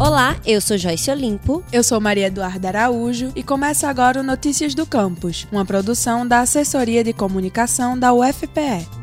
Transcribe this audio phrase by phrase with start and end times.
[0.00, 1.62] Olá, eu sou Joyce Olimpo.
[1.70, 6.40] Eu sou Maria Eduarda Araújo e começa agora o Notícias do Campus, uma produção da
[6.40, 8.99] Assessoria de Comunicação da UFPE.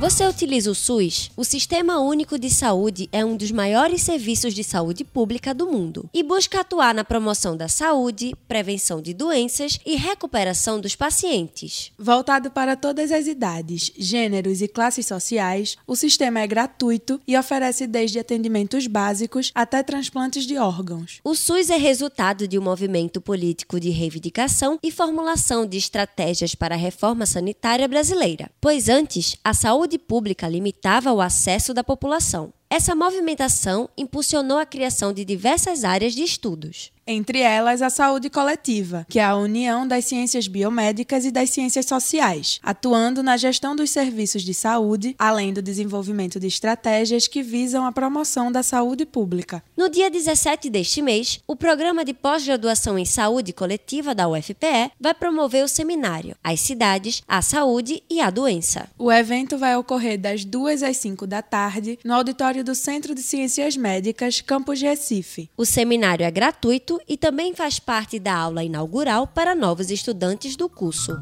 [0.00, 1.30] Você utiliza o SUS?
[1.36, 6.08] O Sistema Único de Saúde é um dos maiores serviços de saúde pública do mundo
[6.14, 11.92] e busca atuar na promoção da saúde, prevenção de doenças e recuperação dos pacientes.
[11.98, 17.86] Voltado para todas as idades, gêneros e classes sociais, o sistema é gratuito e oferece
[17.86, 21.20] desde atendimentos básicos até transplantes de órgãos.
[21.22, 26.74] O SUS é resultado de um movimento político de reivindicação e formulação de estratégias para
[26.74, 32.52] a reforma sanitária brasileira, pois antes a saúde saúde pública limitava o acesso da população.
[32.70, 39.06] Essa movimentação impulsionou a criação de diversas áreas de estudos entre elas a saúde coletiva,
[39.08, 43.90] que é a união das ciências biomédicas e das ciências sociais, atuando na gestão dos
[43.90, 49.62] serviços de saúde, além do desenvolvimento de estratégias que visam a promoção da saúde pública.
[49.76, 55.14] No dia 17 deste mês, o programa de pós-graduação em saúde coletiva da UFPE vai
[55.14, 58.88] promover o seminário As Cidades, a Saúde e a Doença.
[58.98, 63.22] O evento vai ocorrer das 2 às 5 da tarde no auditório do Centro de
[63.22, 65.50] Ciências Médicas, Campus Recife.
[65.56, 70.68] O seminário é gratuito e também faz parte da aula inaugural para novos estudantes do
[70.68, 71.18] curso.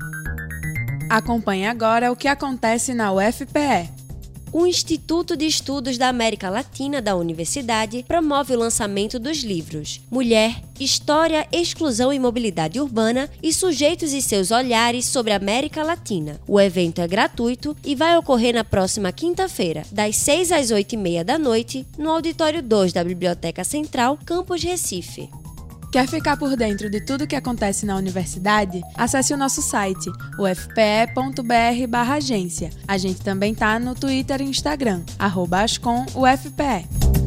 [1.11, 3.99] Acompanhe agora o que acontece na UFPE.
[4.51, 10.63] O Instituto de Estudos da América Latina da Universidade promove o lançamento dos livros Mulher,
[10.81, 16.41] História, Exclusão e Mobilidade Urbana e Sujeitos e seus Olhares sobre a América Latina.
[16.47, 20.97] O evento é gratuito e vai ocorrer na próxima quinta-feira, das 6 às 8 e
[20.97, 25.29] meia da noite, no Auditório 2 da Biblioteca Central, Campus Recife.
[25.91, 28.83] Quer ficar por dentro de tudo que acontece na universidade?
[28.95, 32.69] Acesse o nosso site, ufpe.br/agência.
[32.87, 37.18] A gente também tá no Twitter e Instagram, @ascomufpe.